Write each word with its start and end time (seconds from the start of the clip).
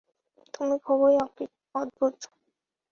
তুমি 0.53 0.75
খুবই 0.85 1.15
অদ্ভুত। 1.75 2.15